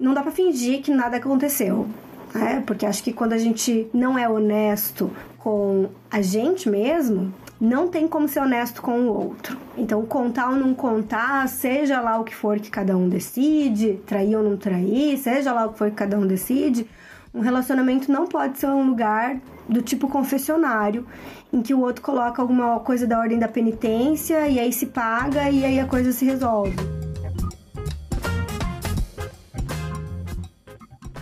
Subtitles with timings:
[0.00, 1.86] Não dá para fingir que nada aconteceu.
[2.34, 2.62] Né?
[2.66, 8.08] Porque acho que quando a gente não é honesto com a gente mesmo, não tem
[8.08, 9.56] como ser honesto com o outro.
[9.76, 14.36] Então, contar ou não contar, seja lá o que for que cada um decide, trair
[14.36, 16.86] ou não trair, seja lá o que for que cada um decide,
[17.32, 21.06] um relacionamento não pode ser um lugar do tipo confessionário,
[21.52, 25.48] em que o outro coloca alguma coisa da ordem da penitência e aí se paga
[25.50, 26.95] e aí a coisa se resolve.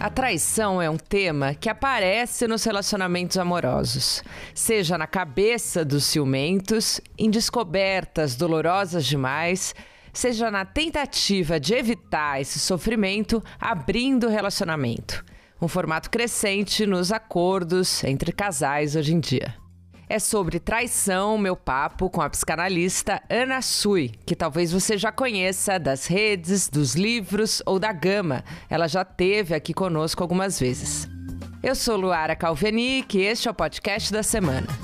[0.05, 4.23] A traição é um tema que aparece nos relacionamentos amorosos,
[4.55, 9.75] seja na cabeça dos ciumentos, em descobertas dolorosas demais,
[10.13, 15.25] seja na tentativa de evitar esse sofrimento abrindo o relacionamento.
[15.59, 19.64] Um formato crescente nos acordos entre casais hoje em dia.
[20.15, 25.77] É sobre traição, meu papo com a psicanalista Ana Sui, que talvez você já conheça
[25.77, 28.45] das redes, dos livros ou da gama.
[28.71, 31.09] Ela já teve aqui conosco algumas vezes.
[31.61, 34.84] Eu sou Luara Calvenic e este é o podcast da semana.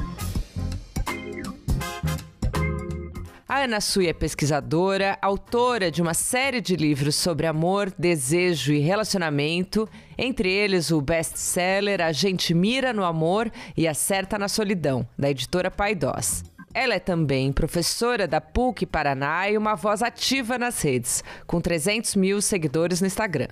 [3.50, 8.78] A Ana Sui é pesquisadora, autora de uma série de livros sobre amor, desejo e
[8.78, 15.28] relacionamento, entre eles o best-seller A Gente Mira no Amor e Acerta na Solidão, da
[15.28, 16.44] editora Paidós.
[16.72, 22.14] Ela é também professora da PUC Paraná e uma voz ativa nas redes, com 300
[22.14, 23.48] mil seguidores no Instagram.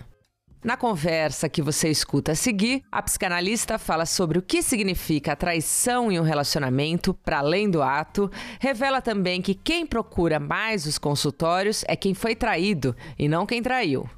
[0.63, 5.37] Na conversa que você escuta a seguir, a psicanalista fala sobre o que significa a
[5.37, 8.29] traição em um relacionamento para além do ato,
[8.59, 13.63] revela também que quem procura mais os consultórios é quem foi traído e não quem
[13.63, 14.09] traiu.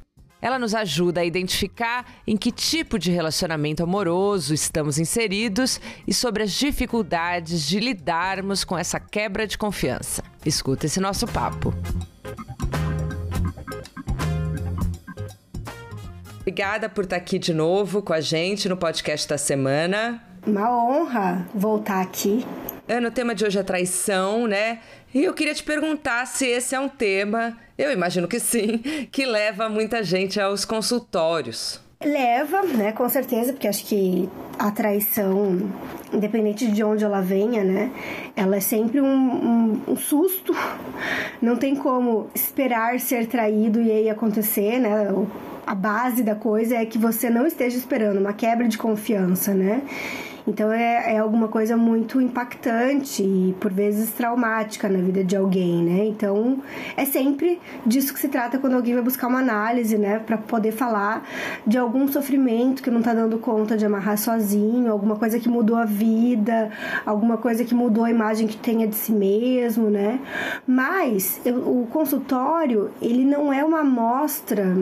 [0.40, 6.42] Ela nos ajuda a identificar em que tipo de relacionamento amoroso estamos inseridos e sobre
[6.42, 10.24] as dificuldades de lidarmos com essa quebra de confiança.
[10.46, 11.74] Escuta esse nosso papo.
[16.50, 20.20] Obrigada por estar aqui de novo com a gente no podcast da semana.
[20.44, 22.44] Uma honra voltar aqui.
[22.88, 24.80] Ana, o tema de hoje é traição, né?
[25.14, 28.78] E eu queria te perguntar se esse é um tema, eu imagino que sim,
[29.12, 31.80] que leva muita gente aos consultórios.
[32.02, 34.26] Leva, né, com certeza, porque acho que
[34.58, 35.70] a traição,
[36.10, 37.92] independente de onde ela venha, né,
[38.34, 40.54] ela é sempre um, um, um susto.
[41.42, 45.08] Não tem como esperar ser traído e aí acontecer, né?
[45.66, 49.82] a base da coisa é que você não esteja esperando uma quebra de confiança, né?
[50.46, 55.82] Então é, é alguma coisa muito impactante e por vezes traumática na vida de alguém,
[55.82, 56.04] né?
[56.06, 56.58] Então
[56.96, 60.18] é sempre disso que se trata quando alguém vai buscar uma análise, né?
[60.18, 61.26] Para poder falar
[61.66, 65.76] de algum sofrimento que não tá dando conta de amarrar sozinho, alguma coisa que mudou
[65.76, 66.70] a vida,
[67.04, 70.20] alguma coisa que mudou a imagem que tenha de si mesmo, né?
[70.66, 74.76] Mas eu, o consultório, ele não é uma amostra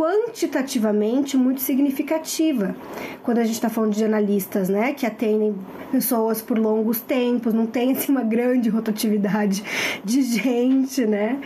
[0.00, 2.74] quantitativamente muito significativa.
[3.22, 5.54] Quando a gente está falando de analistas, né, que atendem
[5.92, 9.62] pessoas por longos tempos, não tem assim, uma grande rotatividade
[10.02, 11.38] de gente, né?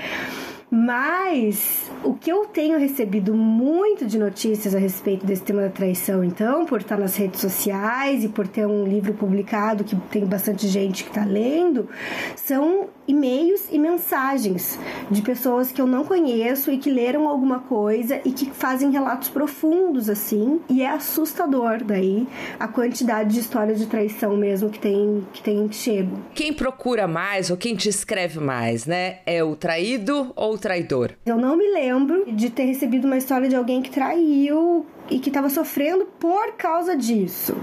[0.74, 6.24] Mas o que eu tenho recebido muito de notícias a respeito desse tema da traição,
[6.24, 10.66] então, por estar nas redes sociais e por ter um livro publicado que tem bastante
[10.66, 11.88] gente que está lendo,
[12.34, 14.76] são e-mails e mensagens
[15.10, 19.28] de pessoas que eu não conheço e que leram alguma coisa e que fazem relatos
[19.28, 22.26] profundos assim, e é assustador daí
[22.58, 26.18] a quantidade de histórias de traição mesmo que tem que tem chego.
[26.34, 29.18] Quem procura mais ou quem te escreve mais, né?
[29.24, 31.12] É o traído ou o traidor?
[31.26, 35.28] Eu não me lembro de ter recebido uma história de alguém que traiu e que
[35.28, 37.54] estava sofrendo por causa disso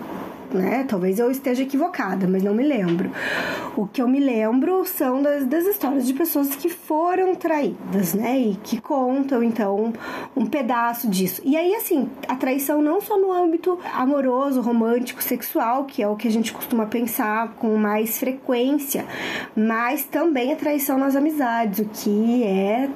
[0.58, 0.86] né?
[0.88, 3.12] Talvez eu esteja equivocada, mas não me lembro.
[3.76, 8.40] O que eu me lembro são das, das histórias de pessoas que foram traídas, né?
[8.40, 9.94] E que contam, então,
[10.36, 11.42] um pedaço disso.
[11.44, 16.16] E aí, assim, a traição não só no âmbito amoroso, romântico, sexual, que é o
[16.16, 19.06] que a gente costuma pensar com mais frequência,
[19.56, 22.90] mas também a traição nas amizades, o que é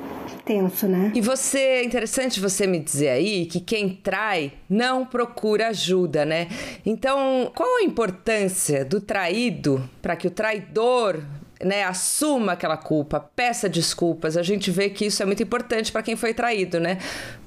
[0.45, 1.11] tenso, né?
[1.15, 6.47] E você, é interessante você me dizer aí que quem trai não procura ajuda, né?
[6.85, 11.23] Então, qual a importância do traído para que o traidor
[11.63, 14.37] né, assuma aquela culpa, peça desculpas.
[14.37, 16.97] A gente vê que isso é muito importante para quem foi traído, né?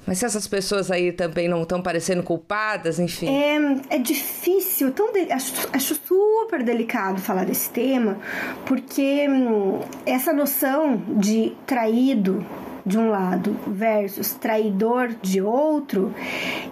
[0.05, 3.27] Mas se essas pessoas aí também não estão parecendo culpadas, enfim.
[3.27, 5.31] É, é difícil, tão de...
[5.31, 8.17] acho, acho super delicado falar desse tema,
[8.65, 12.43] porque hum, essa noção de traído
[12.89, 16.13] de um lado versus traidor de outro,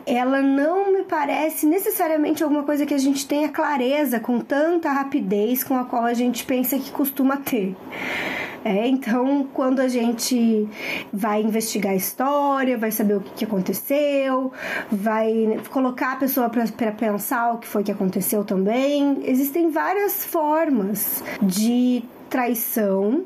[0.05, 5.63] ela não me parece necessariamente alguma coisa que a gente tenha clareza com tanta rapidez
[5.63, 7.75] com a qual a gente pensa que costuma ter.
[8.65, 10.67] É, então, quando a gente
[11.13, 14.51] vai investigar a história, vai saber o que, que aconteceu,
[14.91, 21.23] vai colocar a pessoa para pensar o que foi que aconteceu também, existem várias formas
[21.41, 23.23] de traição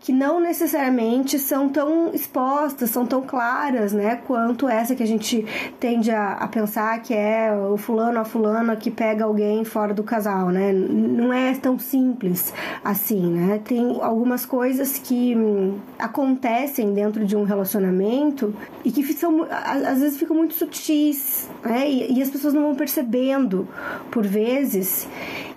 [0.00, 5.44] que não necessariamente são tão expostas, são tão claras, né, quanto essa que a gente
[5.80, 10.02] tende a, a pensar que é o fulano a fulana que pega alguém fora do
[10.02, 10.72] casal, né?
[10.72, 12.52] Não é tão simples
[12.84, 13.60] assim, né?
[13.64, 18.54] Tem algumas coisas que hum, acontecem dentro de um relacionamento
[18.84, 21.88] e que são às vezes ficam muito sutis, né?
[21.90, 23.66] E, e as pessoas não vão percebendo
[24.10, 25.08] por vezes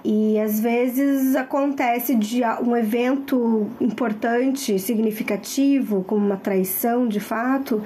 [0.04, 7.84] e às vezes acontece de um evento importante, significativo, como uma traição de fato,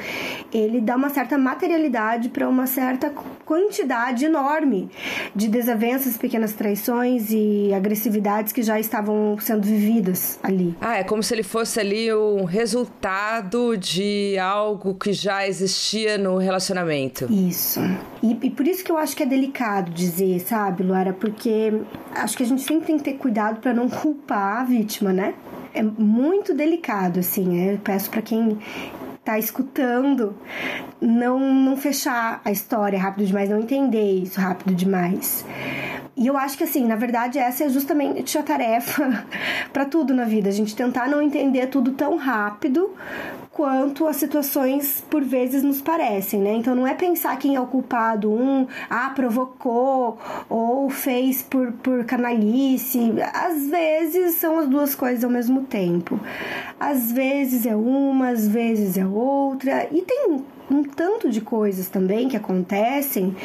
[0.53, 3.11] ele dá uma certa materialidade para uma certa
[3.45, 4.89] quantidade enorme
[5.35, 10.75] de desavenças, pequenas traições e agressividades que já estavam sendo vividas ali.
[10.79, 16.37] Ah, é como se ele fosse ali um resultado de algo que já existia no
[16.37, 17.27] relacionamento.
[17.31, 17.79] Isso.
[18.21, 21.13] E, e por isso que eu acho que é delicado dizer, sabe, Luara?
[21.13, 21.73] Porque
[22.15, 25.33] acho que a gente sempre tem que ter cuidado para não culpar a vítima, né?
[25.73, 27.45] É muito delicado, assim.
[27.47, 27.73] Né?
[27.73, 28.57] Eu peço para quem
[29.23, 30.35] tá escutando
[30.99, 35.45] não, não fechar a história rápido demais, não entender isso rápido demais.
[36.15, 39.25] E eu acho que assim, na verdade, essa é justamente a tarefa
[39.71, 42.91] para tudo na vida, a gente tentar não entender tudo tão rápido
[43.53, 46.55] quanto as situações por vezes nos parecem, né?
[46.55, 50.17] Então não é pensar quem é o culpado, um, ah, provocou
[50.49, 53.13] ou fez por, por canalice.
[53.31, 56.19] Às vezes são as duas coisas ao mesmo tempo.
[56.79, 59.87] Às vezes é uma, às vezes é outra.
[59.91, 60.43] E tem
[60.73, 63.35] um tanto de coisas também que acontecem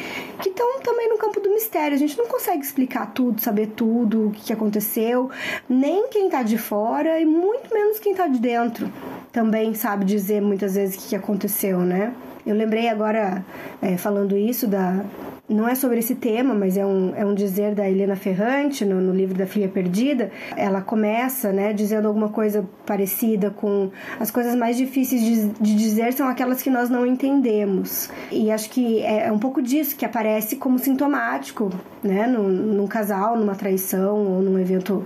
[0.41, 1.95] que estão também no campo do mistério.
[1.95, 5.29] A gente não consegue explicar tudo, saber tudo, o que aconteceu,
[5.67, 8.91] nem quem está de fora e muito menos quem está de dentro
[9.31, 12.13] também sabe dizer muitas vezes o que aconteceu, né?
[12.45, 13.45] Eu lembrei agora,
[13.81, 15.05] é, falando isso, da,
[15.49, 19.01] não é sobre esse tema, mas é um, é um dizer da Helena Ferrante no,
[19.01, 20.31] no livro da Filha Perdida.
[20.55, 26.13] Ela começa, né, dizendo alguma coisa parecida com as coisas mais difíceis de, de dizer
[26.13, 28.09] são aquelas que nós não entendemos.
[28.31, 31.71] E acho que é, é um pouco disso que aparece como sintomático,
[32.03, 35.05] né, num, num casal, numa traição ou num evento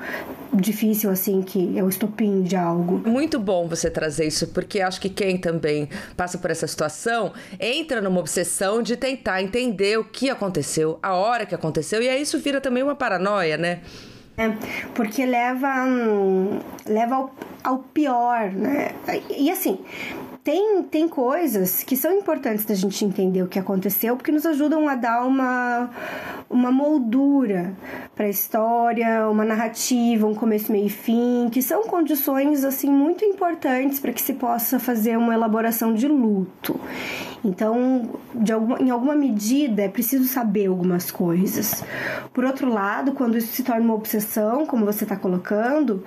[0.54, 3.02] difícil assim que é o estopim de algo.
[3.10, 8.02] Muito bom você trazer isso, porque acho que quem também passa por essa situação entra
[8.02, 12.38] numa obsessão de tentar entender o que aconteceu, a hora que aconteceu, e aí isso
[12.40, 13.82] vira também uma paranoia, né?
[14.38, 14.50] É,
[14.96, 18.92] porque leva, hum, leva ao, ao pior, né?
[19.30, 19.80] E assim,
[20.44, 24.90] tem, tem coisas que são importantes da gente entender o que aconteceu, porque nos ajudam
[24.90, 25.90] a dar uma,
[26.50, 27.74] uma moldura
[28.14, 33.24] para a história, uma narrativa, um começo, meio e fim, que são condições assim muito
[33.24, 36.78] importantes para que se possa fazer uma elaboração de luto.
[37.46, 38.10] Então,
[38.54, 41.84] alguma, em alguma medida, é preciso saber algumas coisas.
[42.34, 46.04] Por outro lado, quando isso se torna uma obsessão, como você está colocando,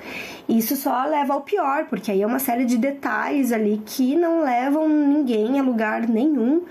[0.48, 4.25] isso só leva ao pior, porque aí é uma série de detalhes ali que não
[4.42, 6.62] levam ninguém a lugar nenhum,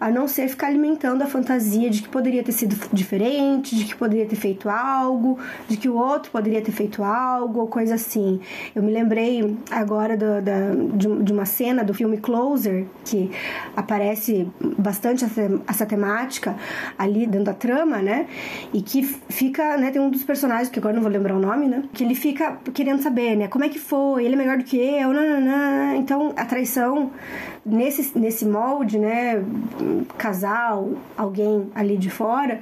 [0.00, 3.94] a não ser ficar alimentando a fantasia de que poderia ter sido diferente, de que
[3.94, 5.38] poderia ter feito algo,
[5.68, 8.40] de que o outro poderia ter feito algo, ou coisa assim.
[8.74, 13.30] Eu me lembrei agora do, da, de, de uma cena do filme Closer, que
[13.76, 16.56] aparece bastante essa, essa temática
[16.98, 18.26] ali dentro da trama, né?
[18.72, 19.90] E que fica, né?
[19.90, 21.84] Tem um dos personagens, que agora não vou lembrar o nome, né?
[21.92, 23.48] Que ele fica querendo saber, né?
[23.48, 24.24] Como é que foi?
[24.24, 25.12] Ele é melhor do que eu?
[25.96, 27.03] Então, a traição
[27.64, 29.42] nesse, nesse molde, né?
[30.18, 32.60] Casal, alguém ali de fora,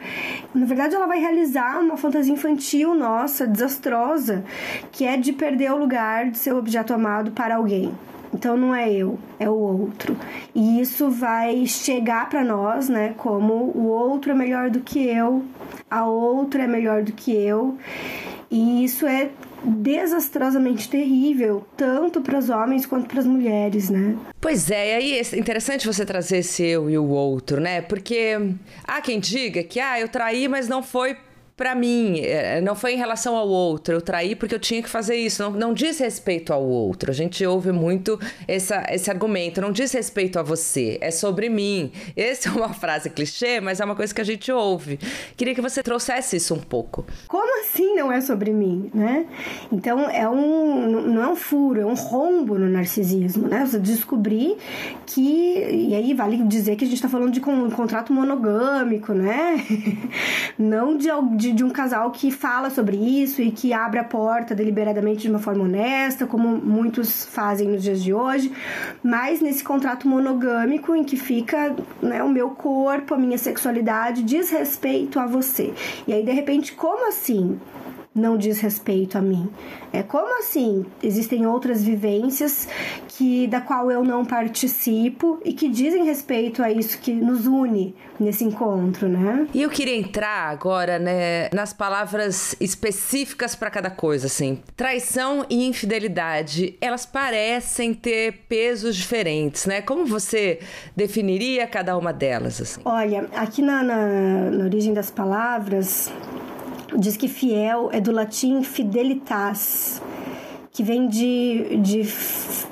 [0.55, 4.45] na verdade ela vai realizar uma fantasia infantil nossa, desastrosa,
[4.91, 7.93] que é de perder o lugar de seu objeto amado para alguém.
[8.35, 10.17] Então não é eu, é o outro.
[10.55, 15.45] E isso vai chegar para nós, né, como o outro é melhor do que eu,
[15.91, 17.77] a outra é melhor do que eu.
[18.51, 19.31] E isso é
[19.65, 24.17] desastrosamente terrível, tanto para os homens quanto para as mulheres, né?
[24.41, 27.81] Pois é, e aí é interessante você trazer esse eu e o outro, né?
[27.81, 28.37] Porque
[28.85, 31.17] há quem diga que ah, eu traí, mas não foi
[31.63, 33.95] para mim, é, não foi em relação ao outro.
[33.95, 35.45] Eu traí porque eu tinha que fazer isso.
[35.45, 37.09] Não, não diz respeito ao outro.
[37.09, 39.61] A gente ouve muito essa, esse argumento.
[39.61, 41.93] Não diz respeito a você, é sobre mim.
[42.17, 44.99] Essa é uma frase clichê, mas é uma coisa que a gente ouve.
[45.37, 47.07] Queria que você trouxesse isso um pouco.
[47.29, 49.25] Como assim não é sobre mim, né?
[49.71, 53.65] Então é um não é um furo, é um rombo no narcisismo, né?
[53.65, 54.57] Você descobrir
[55.07, 55.21] que
[55.71, 59.65] e aí vale dizer que a gente está falando de um contrato monogâmico, né?
[60.59, 64.55] não de, de de, um casal que fala sobre isso e que abre a porta
[64.55, 68.53] deliberadamente de uma forma honesta, como muitos fazem nos dias de hoje,
[69.03, 74.51] mas nesse contrato monogâmico em que fica né, o meu corpo, a minha sexualidade diz
[74.51, 75.73] respeito a você.
[76.07, 77.59] E aí, de repente, como assim?
[78.15, 79.49] Não diz respeito a mim.
[79.93, 80.85] É como assim?
[81.03, 82.69] Existem outras vivências
[83.09, 87.95] que da qual eu não participo e que dizem respeito a isso que nos une
[88.21, 89.47] nesse encontro, né?
[89.53, 94.61] E eu queria entrar agora, né, nas palavras específicas para cada coisa, assim.
[94.77, 99.81] Traição e infidelidade, elas parecem ter pesos diferentes, né?
[99.81, 100.61] Como você
[100.95, 102.81] definiria cada uma delas, assim?
[102.85, 106.13] Olha, aqui na, na, na origem das palavras
[106.97, 110.03] diz que fiel é do latim fidelitas,
[110.71, 112.01] que vem de, de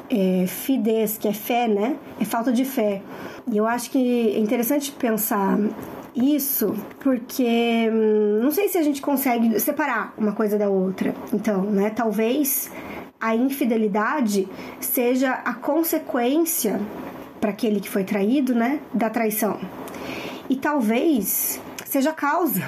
[0.08, 1.96] é, fides, que é fé, né?
[2.20, 3.02] É falta de fé.
[3.50, 5.58] E eu acho que é interessante pensar
[6.14, 11.14] isso porque hum, não sei se a gente consegue separar uma coisa da outra.
[11.32, 11.90] Então, né?
[11.90, 12.70] Talvez
[13.20, 14.48] a infidelidade
[14.80, 16.80] seja a consequência
[17.40, 19.58] para aquele que foi traído, né, da traição.
[20.48, 22.62] E talvez seja causa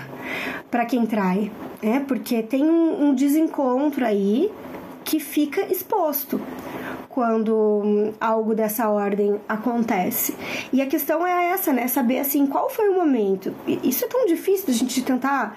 [0.69, 4.51] para quem trai, é porque tem um, desencontro aí
[5.05, 6.41] que fica exposto
[7.09, 10.35] quando algo dessa ordem acontece.
[10.73, 11.87] E a questão é essa, né?
[11.87, 13.55] Saber assim, qual foi o momento.
[13.83, 15.57] Isso é tão difícil a gente tentar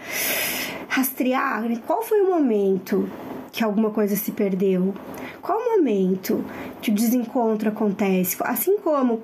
[0.88, 1.82] rastrear, né?
[1.88, 3.10] Qual foi o momento
[3.52, 4.94] que alguma coisa se perdeu?
[5.42, 6.44] Qual o momento
[6.82, 8.36] que o desencontro acontece?
[8.42, 9.22] Assim como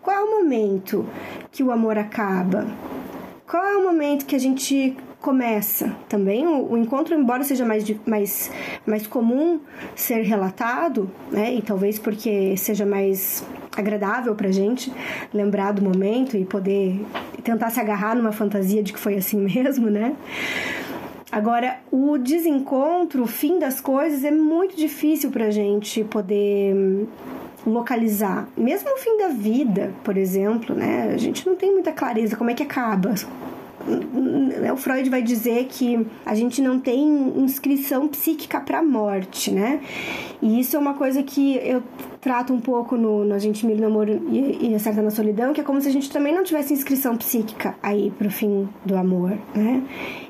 [0.00, 1.06] qual é o momento
[1.50, 2.66] que o amor acaba?
[3.52, 7.84] Qual é o momento que a gente começa também o, o, encontro, embora seja mais,
[8.06, 8.50] mais,
[8.86, 9.60] mais comum
[9.94, 13.44] ser relatado, né, e talvez porque seja mais
[13.76, 14.90] agradável pra gente
[15.34, 17.04] lembrar do momento e poder
[17.44, 20.16] tentar se agarrar numa fantasia de que foi assim mesmo, né?
[21.30, 27.06] Agora, o desencontro, o fim das coisas é muito difícil pra gente poder
[27.66, 28.48] localizar.
[28.56, 31.12] Mesmo o fim da vida, por exemplo, né?
[31.14, 33.14] A gente não tem muita clareza como é que acaba
[34.72, 37.02] o Freud vai dizer que a gente não tem
[37.36, 39.80] inscrição psíquica para a morte, né?
[40.40, 41.82] E isso é uma coisa que eu
[42.22, 45.52] trato um pouco no, no A Gente Mira no Amor e, e Acerta na Solidão,
[45.52, 48.96] que é como se a gente também não tivesse inscrição psíquica aí pro fim do
[48.96, 49.82] amor, né?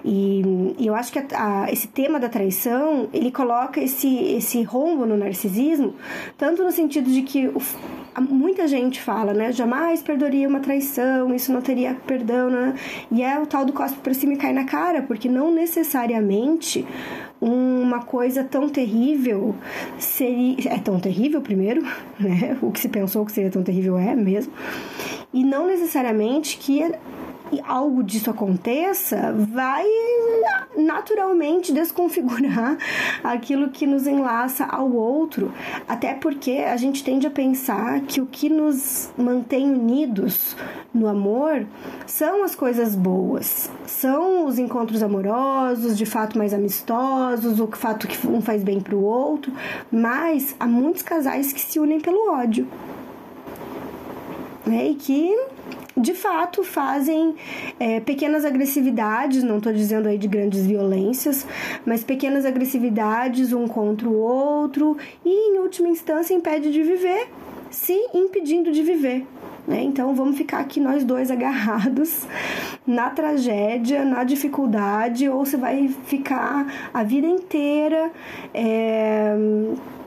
[0.03, 4.63] E, e eu acho que a, a, esse tema da traição, ele coloca esse, esse
[4.63, 5.95] rombo no narcisismo,
[6.39, 7.61] tanto no sentido de que o,
[8.23, 9.53] muita gente fala, né?
[9.53, 12.75] Jamais perdoaria uma traição, isso não teria perdão, né?
[13.11, 16.87] E é o tal do cospe pra cima e cai na cara, porque não necessariamente
[17.43, 19.55] uma coisa tão terrível
[19.99, 20.75] seria.
[20.75, 21.83] É tão terrível, primeiro,
[22.19, 22.57] né?
[22.63, 24.53] O que se pensou que seria tão terrível é mesmo.
[25.35, 26.93] E não necessariamente que
[27.67, 29.85] algo disso aconteça, vai
[30.77, 32.79] naturalmente desconfigurar
[33.23, 35.53] aquilo que nos enlaça ao outro,
[35.87, 40.57] até porque a gente tende a pensar que o que nos mantém unidos
[40.95, 41.67] no amor
[42.07, 48.27] são as coisas boas, são os encontros amorosos, de fato mais amistosos, o fato que
[48.27, 49.53] um faz bem para o outro,
[49.91, 52.67] mas há muitos casais que se unem pelo ódio.
[54.67, 54.91] Né?
[54.91, 55.35] E que
[55.97, 57.35] de fato fazem
[57.79, 61.47] é, pequenas agressividades, não estou dizendo aí de grandes violências,
[61.85, 67.29] mas pequenas agressividades um contra o outro e, em última instância, impede de viver,
[67.71, 69.27] se impedindo de viver.
[69.66, 69.83] Né?
[69.83, 72.26] Então vamos ficar aqui nós dois agarrados
[72.87, 78.11] na tragédia, na dificuldade, ou você vai ficar a vida inteira.
[78.52, 79.37] É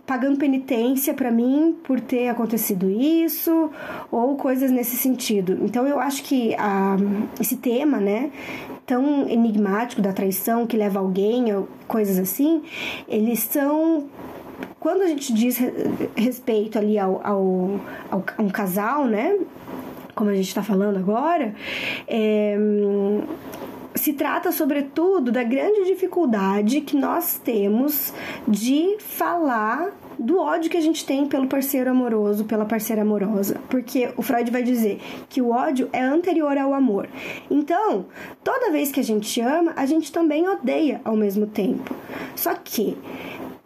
[0.05, 3.71] pagando penitência para mim por ter acontecido isso
[4.11, 5.57] ou coisas nesse sentido.
[5.63, 6.95] Então eu acho que a,
[7.39, 8.29] esse tema, né,
[8.85, 11.45] tão enigmático da traição que leva alguém,
[11.87, 12.61] coisas assim,
[13.07, 14.05] eles são
[14.79, 15.59] quando a gente diz
[16.15, 17.79] respeito ali ao, ao,
[18.11, 19.37] ao a um casal, né,
[20.13, 21.53] como a gente está falando agora,
[22.07, 22.57] é,
[23.95, 28.13] se trata, sobretudo, da grande dificuldade que nós temos
[28.47, 33.59] de falar do ódio que a gente tem pelo parceiro amoroso, pela parceira amorosa.
[33.69, 37.07] Porque o Freud vai dizer que o ódio é anterior ao amor.
[37.49, 38.05] Então,
[38.43, 41.95] toda vez que a gente ama, a gente também odeia ao mesmo tempo.
[42.35, 42.97] Só que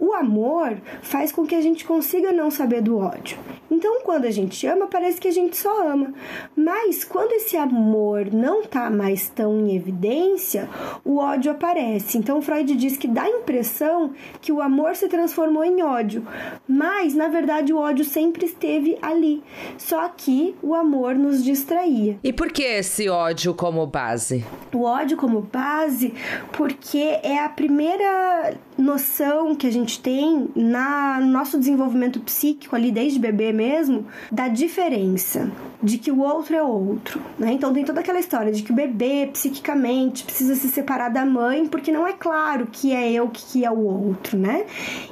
[0.01, 3.38] O amor faz com que a gente consiga não saber do ódio.
[3.70, 6.13] Então, quando a gente ama, parece que a gente só ama.
[6.56, 10.70] Mas quando esse amor não tá mais tão em evidência,
[11.03, 12.18] o ódio aparece.
[12.18, 16.25] Então, Freud diz que dá a impressão que o amor se transformou em ódio,
[16.67, 19.43] mas na verdade o ódio sempre esteve ali.
[19.77, 22.17] Só que o amor nos distraía.
[22.24, 24.46] E por que esse ódio como base?
[24.74, 26.13] O ódio como base
[26.51, 32.92] porque é a primeira noção que a gente tem na, no nosso desenvolvimento psíquico ali
[32.92, 35.52] desde bebê mesmo da diferença,
[35.84, 37.52] de que o outro é outro, né?
[37.52, 41.68] Então tem toda aquela história de que o bebê psiquicamente precisa se separar da mãe
[41.68, 44.66] porque não é claro que é eu que é o outro, né?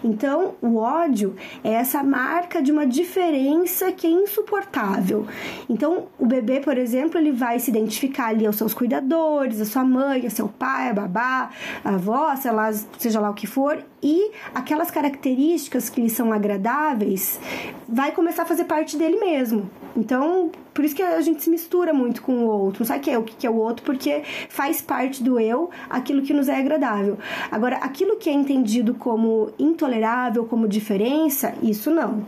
[0.04, 5.28] Então o ódio é essa marca de uma diferença que é insuportável.
[5.70, 9.84] Então o bebê, por exemplo, ele vai se identificar ali aos seus cuidadores, a sua
[9.84, 11.50] mãe, a seu pai, a babá,
[11.84, 13.57] a avó, sei lá, seja lá o que for,
[14.04, 17.40] e aquelas características que lhe são agradáveis
[17.88, 19.70] vai começar a fazer parte dele mesmo.
[19.96, 22.82] Então, por isso que a gente se mistura muito com o outro.
[22.82, 26.22] Não sabe que é o que é o outro, porque faz parte do eu aquilo
[26.22, 27.18] que nos é agradável.
[27.50, 32.24] Agora, aquilo que é entendido como intolerável, como diferença, isso não.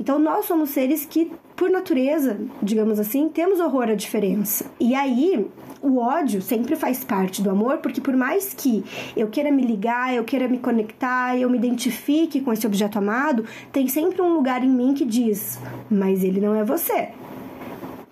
[0.00, 4.66] Então, nós somos seres que, por natureza, digamos assim, temos horror à diferença.
[4.80, 5.46] E aí,
[5.84, 8.82] o ódio sempre faz parte do amor, porque por mais que
[9.14, 13.44] eu queira me ligar, eu queira me conectar, eu me identifique com esse objeto amado,
[13.70, 15.60] tem sempre um lugar em mim que diz:
[15.90, 17.10] mas ele não é você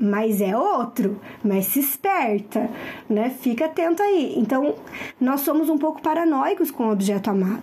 [0.02, 2.68] mas é outro, mas se esperta,
[3.08, 3.30] né?
[3.30, 4.34] Fica atento aí.
[4.36, 4.74] Então,
[5.20, 7.62] nós somos um pouco paranoicos com o objeto amado,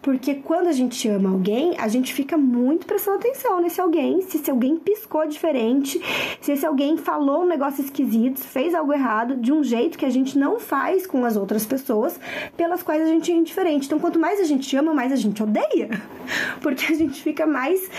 [0.00, 4.36] porque quando a gente ama alguém, a gente fica muito prestando atenção nesse alguém, se
[4.36, 6.00] esse alguém piscou diferente,
[6.40, 10.10] se esse alguém falou um negócio esquisito, fez algo errado de um jeito que a
[10.10, 12.20] gente não faz com as outras pessoas,
[12.56, 13.86] pelas quais a gente é indiferente.
[13.86, 15.90] Então, quanto mais a gente ama, mais a gente odeia,
[16.62, 17.90] porque a gente fica mais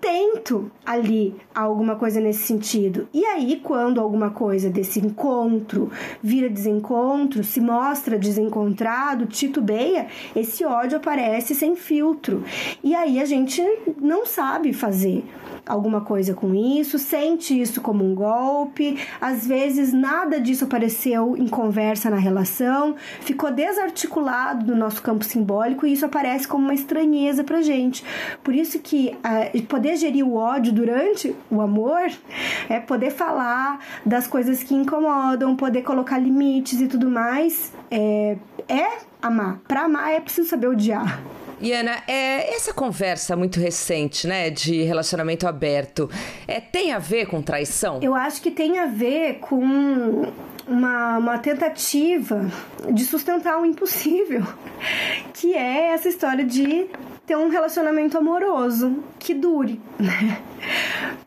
[0.00, 3.06] atento ali a alguma coisa nesse sentido.
[3.12, 5.90] E aí, quando alguma coisa desse encontro
[6.22, 12.42] vira desencontro, se mostra desencontrado, titubeia, esse ódio aparece sem filtro.
[12.82, 13.62] E aí a gente
[14.00, 15.22] não sabe fazer
[15.66, 21.46] alguma coisa com isso, sente isso como um golpe, às vezes nada disso apareceu em
[21.46, 27.44] conversa na relação, ficou desarticulado no nosso campo simbólico e isso aparece como uma estranheza
[27.44, 28.04] pra gente.
[28.42, 32.10] Por isso que uh, poder gerir o ódio durante o amor
[32.68, 38.36] é poder falar das coisas que incomodam, poder colocar limites e tudo mais, é,
[38.68, 39.60] é amar.
[39.66, 41.20] Para amar é preciso saber odiar.
[41.60, 46.08] E Ana, é, essa conversa muito recente, né, de relacionamento aberto,
[46.48, 47.98] é, tem a ver com traição?
[48.00, 49.62] Eu acho que tem a ver com
[50.66, 52.50] uma, uma tentativa
[52.90, 54.42] de sustentar o impossível,
[55.34, 56.86] que é essa história de
[57.26, 60.40] ter um relacionamento amoroso que dure, né?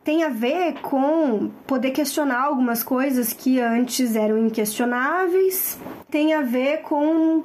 [0.04, 5.78] Tem a ver com poder questionar algumas coisas que antes eram inquestionáveis,
[6.10, 7.44] tem a ver com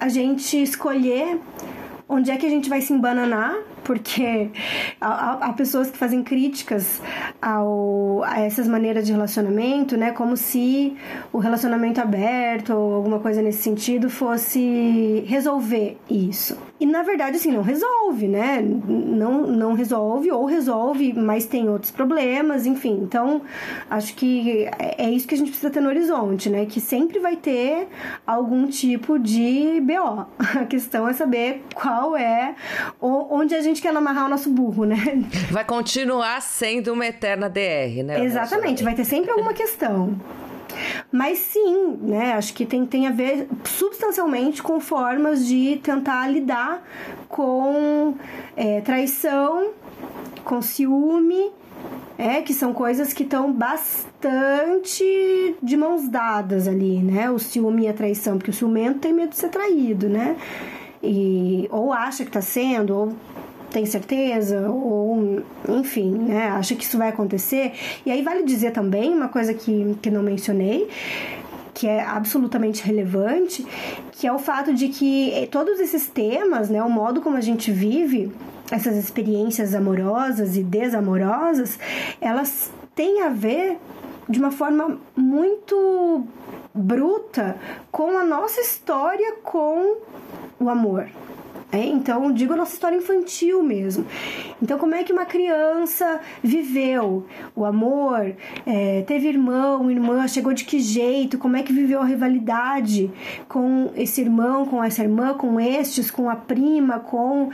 [0.00, 1.38] a gente escolher
[2.12, 4.50] onde é que a gente vai se embananar porque
[5.00, 7.00] há, há, pessoas que fazem críticas
[7.40, 10.12] ao, a essas maneiras de relacionamento, né?
[10.12, 10.96] Como se
[11.32, 16.56] o relacionamento aberto ou alguma coisa nesse sentido fosse resolver isso.
[16.82, 18.60] E na verdade, assim, não resolve, né?
[18.60, 22.98] Não, não resolve ou resolve, mas tem outros problemas, enfim.
[23.02, 23.42] Então,
[23.88, 26.66] acho que é, é isso que a gente precisa ter no horizonte, né?
[26.66, 27.86] Que sempre vai ter
[28.26, 30.26] algum tipo de BO.
[30.58, 32.56] A questão é saber qual é,
[33.00, 34.96] onde a gente gente quer amarrar o nosso burro, né?
[35.50, 38.24] Vai continuar sendo uma eterna DR, né?
[38.24, 40.14] Exatamente, vai ter sempre alguma questão.
[41.10, 42.32] Mas sim, né?
[42.34, 46.82] Acho que tem, tem a ver substancialmente com formas de tentar lidar
[47.28, 48.14] com
[48.56, 49.70] é, traição,
[50.44, 51.50] com ciúme,
[52.18, 55.04] é, que são coisas que estão bastante
[55.62, 57.30] de mãos dadas ali, né?
[57.30, 60.36] O ciúme e a traição, porque o ciumento tem medo de ser traído, né?
[61.02, 63.12] E, ou acha que está sendo, ou
[63.72, 67.72] tem certeza ou enfim, né, acha que isso vai acontecer.
[68.04, 70.88] E aí vale dizer também uma coisa que, que não mencionei,
[71.74, 73.66] que é absolutamente relevante,
[74.12, 77.40] que é o fato de que eh, todos esses temas, né, o modo como a
[77.40, 78.30] gente vive
[78.70, 81.78] essas experiências amorosas e desamorosas,
[82.20, 83.78] elas têm a ver
[84.28, 86.24] de uma forma muito
[86.74, 87.56] bruta
[87.90, 89.96] com a nossa história com
[90.58, 91.08] o amor
[91.72, 94.04] É, então, digo a nossa história infantil mesmo.
[94.62, 98.36] Então, como é que uma criança viveu o amor?
[98.66, 101.38] É, teve irmão, irmã, chegou de que jeito?
[101.38, 103.10] Como é que viveu a rivalidade
[103.48, 107.48] com esse irmão, com essa irmã, com estes, com a prima, com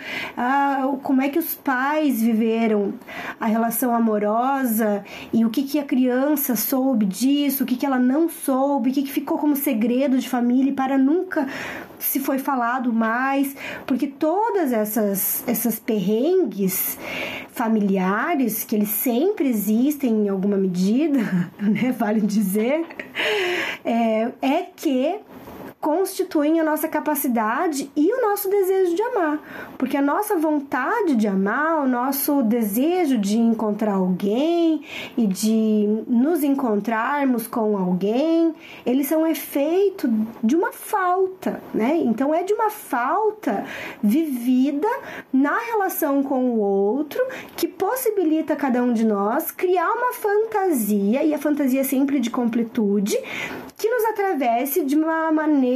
[1.03, 2.95] como é que os pais viveram
[3.39, 7.99] a relação amorosa e o que, que a criança soube disso, o que, que ela
[7.99, 11.47] não soube, o que, que ficou como segredo de família para nunca
[11.99, 13.55] se foi falado mais,
[13.87, 16.99] porque todas essas essas perrengues
[17.51, 21.19] familiares que eles sempre existem em alguma medida,
[21.61, 22.85] né, vale dizer,
[23.85, 25.19] é, é que
[25.81, 29.39] constituem a nossa capacidade e o nosso desejo de amar.
[29.79, 34.83] Porque a nossa vontade de amar, o nosso desejo de encontrar alguém
[35.17, 40.09] e de nos encontrarmos com alguém, eles são efeito
[40.43, 41.97] de uma falta, né?
[41.97, 43.65] Então é de uma falta
[44.03, 44.89] vivida
[45.33, 47.23] na relação com o outro
[47.57, 52.31] que possibilita cada um de nós criar uma fantasia, e a fantasia é sempre de
[52.31, 53.17] completude,
[53.77, 55.68] que nos atravesse de uma maneira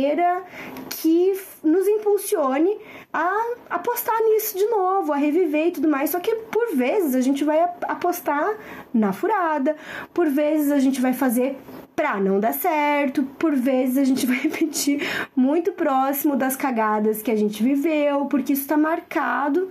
[0.91, 2.77] que nos impulsione
[3.13, 6.11] a apostar nisso de novo, a reviver e tudo mais.
[6.11, 8.57] Só que por vezes a gente vai apostar
[8.93, 9.77] na furada,
[10.15, 11.57] por vezes a gente vai fazer
[11.95, 15.03] pra não dar certo, por vezes a gente vai repetir
[15.37, 19.71] muito próximo das cagadas que a gente viveu, porque isso está marcado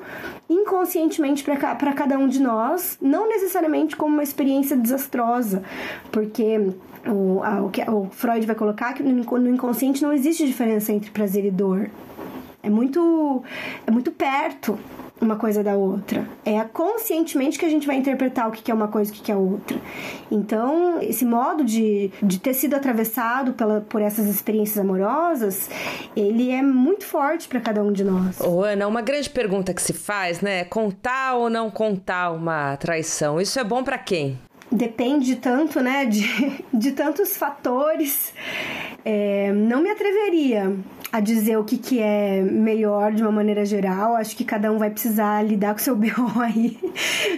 [0.50, 5.64] inconscientemente para cada um de nós, não necessariamente como uma experiência desastrosa,
[6.12, 6.74] porque
[7.08, 11.12] o, a, o que o Freud vai colocar que no inconsciente não existe diferença entre
[11.12, 11.90] prazer e dor.
[12.64, 13.44] É muito,
[13.88, 14.78] é muito perto
[15.20, 16.28] uma coisa da outra.
[16.44, 19.32] É conscientemente que a gente vai interpretar o que é uma coisa e o que
[19.32, 19.78] é outra.
[20.32, 25.70] Então, esse modo de, de ter sido atravessado pela, por essas experiências amorosas,
[26.16, 28.40] ele é muito forte para cada um de nós.
[28.40, 30.64] Ô, Ana, uma grande pergunta que se faz, né?
[30.66, 33.40] Contar ou não contar uma traição?
[33.40, 34.38] Isso é bom para quem?
[34.72, 38.34] Depende tanto, né, de, de tantos fatores.
[39.04, 40.76] É, não me atreveria
[41.12, 44.16] a dizer o que, que é melhor de uma maneira geral.
[44.16, 46.80] Acho que cada um vai precisar lidar com seu BO aí,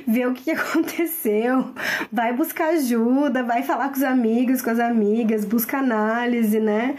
[0.08, 1.65] ver o que, que aconteceu,
[2.12, 6.96] vai buscar ajuda, vai falar com os amigos, com as amigas, busca análise, né?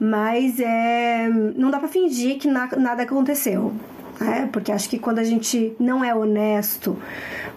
[0.00, 3.72] Mas é, não dá para fingir que na, nada aconteceu.
[4.18, 6.96] É, porque acho que quando a gente não é honesto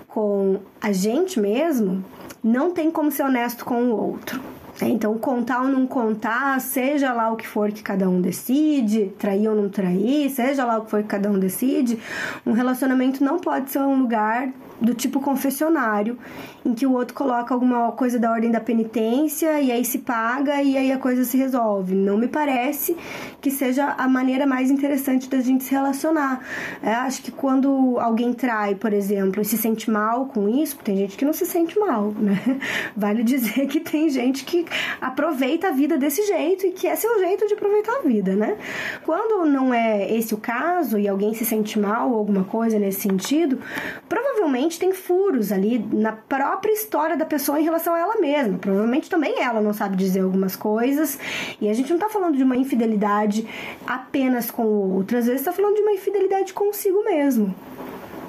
[0.09, 2.03] com a gente mesmo,
[2.43, 4.41] não tem como ser honesto com o outro.
[4.81, 4.89] Né?
[4.89, 9.47] Então, contar ou não contar, seja lá o que for que cada um decide, trair
[9.47, 11.99] ou não trair, seja lá o que for que cada um decide,
[12.45, 14.49] um relacionamento não pode ser um lugar
[14.81, 16.17] do tipo confessionário,
[16.65, 20.61] em que o outro coloca alguma coisa da ordem da penitência e aí se paga
[20.61, 21.95] e aí a coisa se resolve.
[21.95, 22.95] Não me parece
[23.41, 26.41] que seja a maneira mais interessante da gente se relacionar.
[26.81, 30.97] É, acho que quando alguém trai, por exemplo, e se sente mal com isso, tem
[30.97, 32.39] gente que não se sente mal, né?
[32.95, 34.65] Vale dizer que tem gente que
[35.01, 38.57] aproveita a vida desse jeito e que é seu jeito de aproveitar a vida, né?
[39.03, 43.01] Quando não é esse o caso e alguém se sente mal ou alguma coisa nesse
[43.01, 43.59] sentido,
[44.07, 48.57] provavelmente tem furos ali na própria história da pessoa em relação a ela mesma.
[48.57, 51.17] Provavelmente também ela não sabe dizer algumas coisas.
[51.61, 53.47] E a gente não tá falando de uma infidelidade
[53.87, 57.55] apenas com o outro, às vezes tá falando de uma infidelidade consigo mesmo.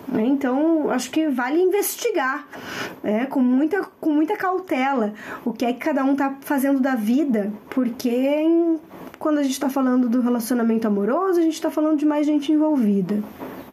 [0.06, 0.24] Né?
[0.24, 2.46] Então, acho que vale investigar
[3.02, 3.26] né?
[3.26, 5.12] com, muita, com muita cautela
[5.44, 8.44] o que é que cada um tá fazendo da vida, porque
[9.18, 12.50] quando a gente está falando do relacionamento amoroso, a gente está falando de mais gente
[12.50, 13.22] envolvida.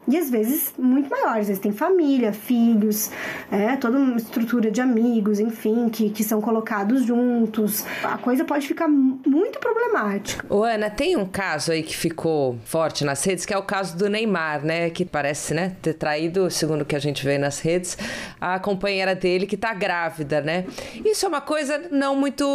[0.08, 3.12] E às vezes muito maiores, às vezes tem família, filhos,
[3.52, 7.86] é, toda uma estrutura de amigos, enfim, que, que são colocados juntos.
[8.04, 10.46] A coisa pode ficar muito problemática.
[10.50, 13.98] Ô, Ana, tem um caso aí que ficou forte nas redes, que é o caso
[13.98, 14.90] do Neymar, né?
[14.90, 17.98] Que parece, né, ter traído, segundo o que a gente vê nas redes,
[18.40, 20.66] a companheira dele que tá grávida, né?
[21.04, 22.46] Isso é uma coisa não muito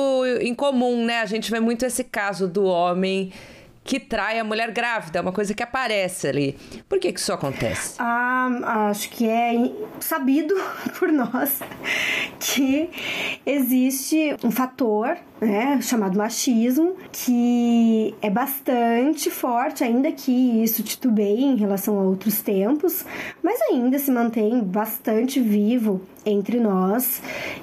[0.40, 1.20] incomum, né?
[1.20, 3.30] A gente vê muito esse caso do homem
[3.84, 6.58] que trai a mulher grávida, é uma coisa que aparece ali.
[6.88, 7.96] Por que, que isso acontece?
[7.98, 9.52] Ah, acho que é
[10.00, 10.54] sabido
[10.98, 11.60] por nós
[12.38, 12.90] que
[13.44, 21.56] existe um fator né, chamado machismo que é bastante forte, ainda que isso titubeie em
[21.56, 23.04] relação a outros tempos,
[23.42, 27.20] mas ainda se mantém bastante vivo entre nós,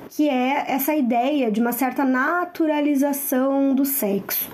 [0.10, 4.52] que é essa ideia de uma certa naturalização do sexo.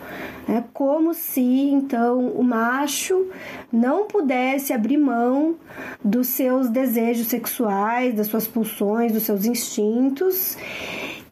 [0.48, 3.28] É como se então o macho
[3.74, 5.56] não pudesse abrir mão
[6.04, 10.56] dos seus desejos sexuais, das suas pulsões, dos seus instintos,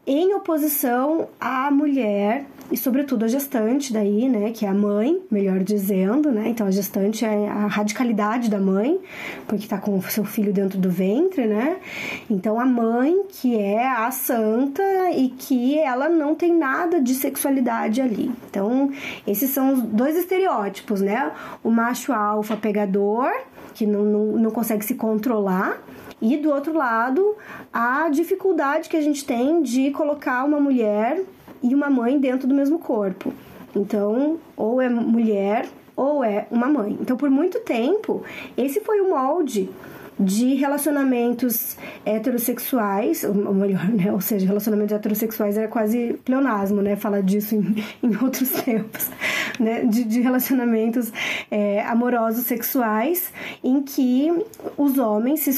[0.06, 5.60] em oposição à mulher e sobretudo a gestante daí, né, que é a mãe, melhor
[5.60, 6.48] dizendo, né?
[6.48, 9.00] Então a gestante é a radicalidade da mãe,
[9.48, 11.78] porque tá com o seu filho dentro do ventre, né?
[12.30, 18.02] Então a mãe que é a santa e que ela não tem nada de sexualidade
[18.02, 18.32] ali.
[18.50, 18.92] Então
[19.28, 21.32] esses são os dois estereótipos, né?
[21.64, 23.30] O macho alfa pegador,
[23.74, 25.80] que não, não, não consegue se controlar,
[26.24, 27.36] e do outro lado,
[27.74, 31.22] a dificuldade que a gente tem de colocar uma mulher
[31.62, 33.34] e uma mãe dentro do mesmo corpo.
[33.76, 36.98] Então, ou é mulher ou é uma mãe.
[37.02, 38.24] Então, por muito tempo,
[38.56, 39.70] esse foi o molde
[40.20, 44.12] de relacionamentos heterossexuais, ou melhor, né?
[44.12, 46.96] Ou seja, relacionamentos heterossexuais era quase pleonasmo, né?
[46.96, 49.10] Falar disso em, em outros tempos,
[49.60, 49.84] né?
[49.86, 51.12] De, de relacionamentos
[51.50, 53.32] é, amorosos sexuais
[53.64, 54.32] em que
[54.78, 55.52] os homens se,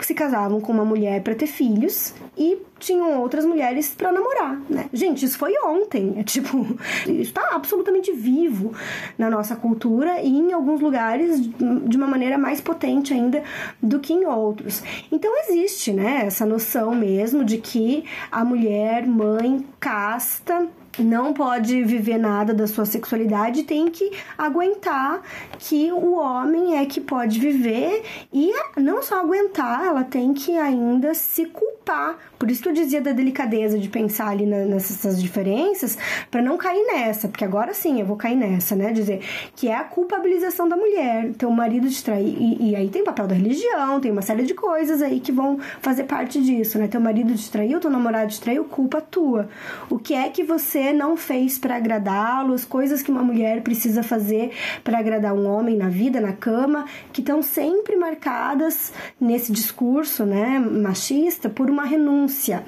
[0.00, 4.88] se casavam com uma mulher para ter filhos e tinham outras mulheres para namorar, né?
[4.92, 6.14] Gente, isso foi ontem.
[6.18, 6.66] É tipo,
[7.08, 8.72] isso tá absolutamente vivo
[9.18, 13.42] na nossa cultura e em alguns lugares de uma maneira mais potente ainda
[13.82, 14.82] do que em outros.
[15.10, 22.18] Então existe, né, essa noção mesmo de que a mulher mãe casta não pode viver
[22.18, 25.22] nada da sua sexualidade, tem que aguentar
[25.58, 31.14] que o homem é que pode viver e não só aguentar, ela tem que ainda
[31.14, 32.18] se culpar.
[32.38, 35.96] Por isso que eu dizia da delicadeza de pensar ali nessas diferenças,
[36.30, 38.92] para não cair nessa, porque agora sim eu vou cair nessa, né?
[38.92, 39.20] Dizer
[39.54, 42.36] que é a culpabilização da mulher, o marido de trair.
[42.38, 45.58] E, e aí tem papel da religião, tem uma série de coisas aí que vão
[45.80, 46.88] fazer parte disso, né?
[46.88, 49.48] Teu marido te traiu, teu namorado te traiu, culpa tua.
[49.88, 54.02] O que é que você não fez para agradá-lo, as coisas que uma mulher precisa
[54.02, 60.24] fazer para agradar um homem na vida, na cama, que estão sempre marcadas nesse discurso,
[60.24, 62.64] né, machista por uma renúncia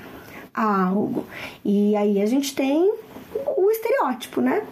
[0.54, 1.24] a algo.
[1.64, 2.92] E aí a gente tem
[3.35, 4.62] o estereótipo, né?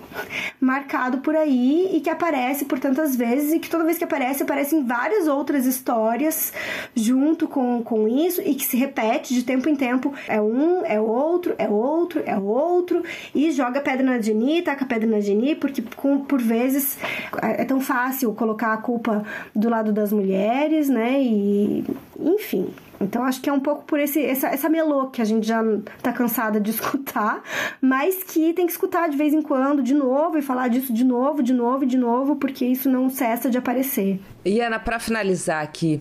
[0.61, 4.43] Marcado por aí e que aparece por tantas vezes e que toda vez que aparece,
[4.43, 6.53] aparece em várias outras histórias
[6.95, 10.15] junto com, com isso e que se repete de tempo em tempo.
[10.27, 13.03] É um, é outro, é outro, é outro
[13.35, 16.97] e joga pedra na Jenny, taca pedra na Jenny, porque com, por vezes
[17.43, 21.21] é tão fácil colocar a culpa do lado das mulheres, né?
[21.21, 21.85] E
[22.19, 22.69] enfim,
[23.01, 25.63] então acho que é um pouco por esse, essa, essa melô que a gente já
[26.03, 27.43] tá cansada de escutar,
[27.81, 31.05] mas que tem que escutar de vez em quando, de novo, e falar disso de
[31.05, 34.21] novo, de novo, de novo, porque isso não cessa de aparecer.
[34.45, 36.01] E Ana, para finalizar aqui,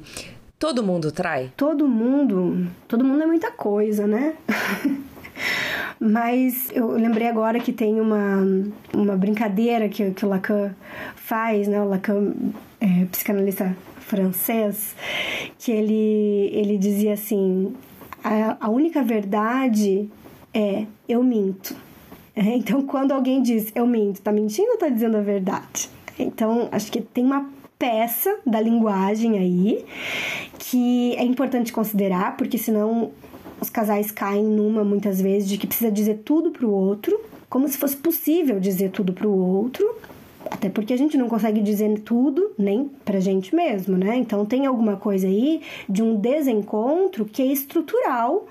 [0.58, 1.52] todo mundo trai?
[1.58, 2.68] Todo mundo.
[2.88, 4.34] Todo mundo é muita coisa, né?
[6.00, 8.44] Mas eu lembrei agora que tem uma,
[8.94, 10.74] uma brincadeira que, que o Lacan
[11.16, 11.82] faz, né?
[11.82, 12.34] O Lacan
[12.80, 13.76] é psicanalista
[14.06, 14.96] francês
[15.58, 17.74] que ele, ele dizia assim:
[18.24, 20.10] a, a única verdade
[20.54, 21.76] é eu minto.
[22.38, 25.90] Então, quando alguém diz eu minto, tá mentindo ou tá dizendo a verdade?
[26.20, 29.86] Então, acho que tem uma peça da linguagem aí
[30.60, 33.12] que é importante considerar, porque senão
[33.62, 37.18] os casais caem numa muitas vezes de que precisa dizer tudo pro outro,
[37.50, 39.96] como se fosse possível dizer tudo pro outro,
[40.56, 44.16] até porque a gente não consegue dizer tudo nem pra gente mesmo, né?
[44.16, 48.48] Então tem alguma coisa aí de um desencontro que é estrutural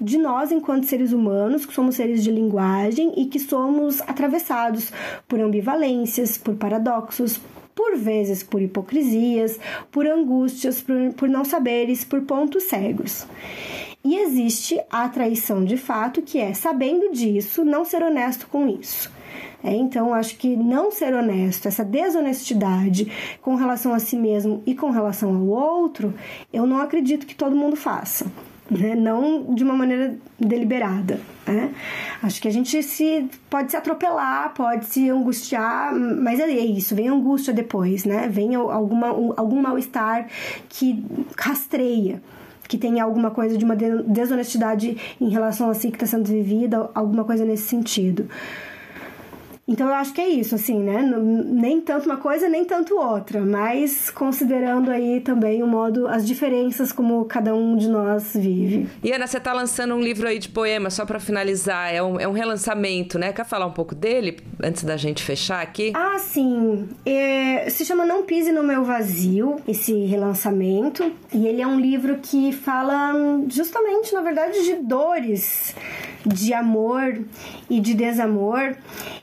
[0.00, 4.90] de nós enquanto seres humanos, que somos seres de linguagem e que somos atravessados
[5.28, 7.38] por ambivalências, por paradoxos,
[7.74, 9.58] por vezes por hipocrisias,
[9.92, 13.26] por angústias, por, por não saberes, por pontos cegos.
[14.02, 19.12] E existe a traição de fato, que é, sabendo disso, não ser honesto com isso.
[19.64, 24.74] É, então, acho que não ser honesto, essa desonestidade com relação a si mesmo e
[24.74, 26.12] com relação ao outro,
[26.52, 28.26] eu não acredito que todo mundo faça.
[28.70, 28.94] Né?
[28.94, 31.18] Não de uma maneira deliberada.
[31.46, 31.72] Né?
[32.22, 37.08] Acho que a gente se pode se atropelar, pode se angustiar, mas é isso, vem
[37.08, 38.28] angústia depois, né?
[38.28, 40.28] Vem alguma, algum mal-estar
[40.68, 41.04] que
[41.38, 42.22] rastreia
[42.66, 46.90] que tem alguma coisa de uma desonestidade em relação a si que está sendo vivida,
[46.94, 48.26] alguma coisa nesse sentido.
[49.66, 51.02] Então eu acho que é isso, assim, né?
[51.02, 56.92] Nem tanto uma coisa, nem tanto outra, mas considerando aí também o modo, as diferenças
[56.92, 58.86] como cada um de nós vive.
[59.02, 62.20] E Ana, você tá lançando um livro aí de poemas, só para finalizar, é um,
[62.20, 63.32] é um relançamento, né?
[63.32, 65.92] Quer falar um pouco dele antes da gente fechar aqui?
[65.94, 66.88] Ah, sim.
[67.06, 71.10] É, se chama Não Pise no Meu Vazio, esse relançamento.
[71.32, 73.12] E ele é um livro que fala
[73.48, 75.74] justamente, na verdade, de dores
[76.26, 77.20] de amor
[77.68, 78.74] e de desamor.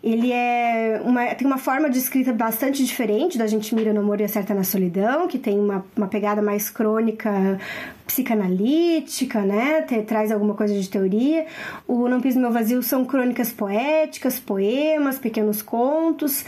[0.04, 4.20] Ele é uma, tem uma forma de escrita bastante diferente da gente mira no amor
[4.22, 7.60] e acerta na solidão, que tem uma, uma pegada mais crônica
[8.12, 9.82] psicanalítica, né?
[9.84, 11.46] Te, traz alguma coisa de teoria.
[11.88, 16.44] O Não Piso Meu Vazio são crônicas poéticas, poemas, pequenos contos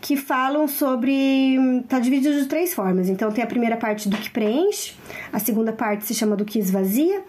[0.00, 1.56] que falam sobre.
[1.88, 3.08] Tá dividido de três formas.
[3.08, 4.94] Então tem a primeira parte do que preenche,
[5.32, 7.22] a segunda parte se chama do que esvazia,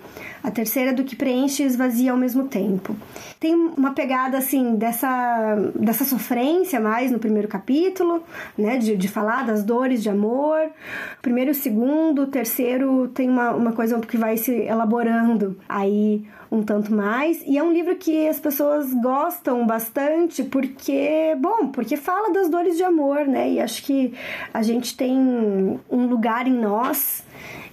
[0.43, 2.95] a terceira é do que preenche e esvazia ao mesmo tempo.
[3.39, 8.23] Tem uma pegada assim dessa, dessa sofrência mais no primeiro capítulo,
[8.57, 8.77] né?
[8.77, 10.69] De, de falar das dores de amor.
[11.21, 17.41] Primeiro segundo, terceiro tem uma, uma coisa que vai se elaborando aí um tanto mais.
[17.47, 22.75] E é um livro que as pessoas gostam bastante porque, bom, porque fala das dores
[22.75, 23.51] de amor, né?
[23.51, 24.13] E acho que
[24.53, 25.17] a gente tem
[25.89, 27.23] um lugar em nós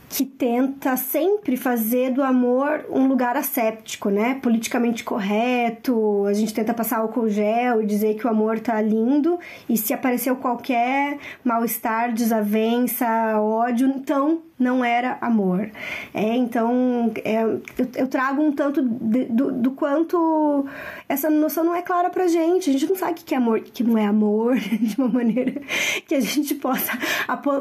[0.09, 4.39] que tenta sempre fazer do amor um lugar asséptico, né?
[4.41, 6.25] Politicamente correto.
[6.27, 9.39] A gente tenta passar álcool gel e dizer que o amor tá lindo.
[9.69, 15.71] E se apareceu qualquer mal-estar, desavença, ódio, então não era amor.
[16.15, 17.61] É, então, é, eu,
[17.95, 20.67] eu, trago um tanto de, do, do, quanto
[21.07, 22.71] essa noção não é clara pra gente.
[22.71, 25.61] A gente não sabe o que é amor, que não é amor, de uma maneira
[26.09, 26.93] que a gente possa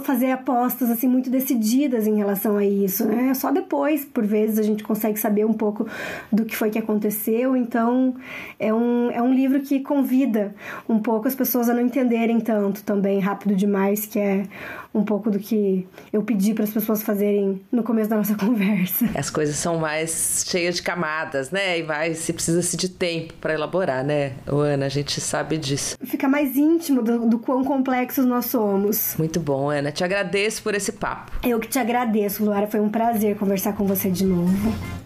[0.04, 3.06] fazer apostas assim muito decididas em relação a isso.
[3.06, 3.34] Né?
[3.34, 5.86] Só depois, por vezes, a gente consegue saber um pouco
[6.32, 7.58] do que foi que aconteceu.
[7.58, 8.16] Então,
[8.58, 10.56] é um, é um livro que convida
[10.88, 14.46] um pouco as pessoas a não entenderem tanto também rápido demais, que é
[14.94, 19.10] um pouco do que eu pedi para as pessoas fazerem no começo da nossa conversa.
[19.16, 21.80] As coisas são mais cheias de camadas, né?
[21.80, 24.34] E mais se precisa-se de tempo para elaborar, né?
[24.48, 25.98] O Ana, a gente sabe disso.
[26.04, 29.16] Fica mais íntimo do, do quão complexos nós somos.
[29.18, 29.92] Muito bom, Ana.
[29.92, 31.32] Te agradeço por esse papo.
[31.44, 32.68] Eu que te agradeço, Luara.
[32.68, 35.05] Foi um prazer conversar com você de novo.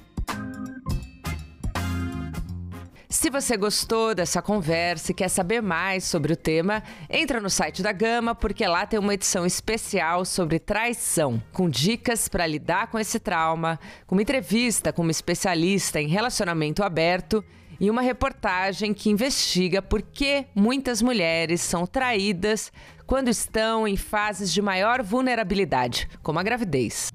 [3.20, 7.84] Se você gostou dessa conversa e quer saber mais sobre o tema, entra no site
[7.84, 12.98] da Gama, porque lá tem uma edição especial sobre traição, com dicas para lidar com
[12.98, 13.78] esse trauma,
[14.08, 17.44] com uma entrevista com uma especialista em relacionamento aberto
[17.78, 22.72] e uma reportagem que investiga por que muitas mulheres são traídas
[23.06, 27.12] quando estão em fases de maior vulnerabilidade, como a gravidez.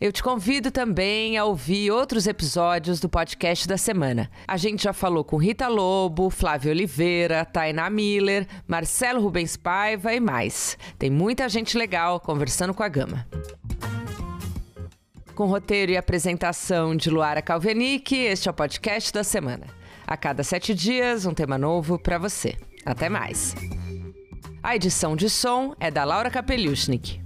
[0.00, 4.30] Eu te convido também a ouvir outros episódios do podcast da semana.
[4.48, 10.18] A gente já falou com Rita Lobo, Flávio Oliveira, Tainá Miller, Marcelo Rubens Paiva e
[10.18, 10.78] mais.
[10.98, 13.28] Tem muita gente legal conversando com a Gama.
[15.34, 19.66] Com roteiro e apresentação de Luara Calvenic, este é o podcast da semana.
[20.06, 22.56] A cada sete dias, um tema novo para você.
[22.86, 23.54] Até mais.
[24.62, 27.20] A edição de som é da Laura Kapeliushnik.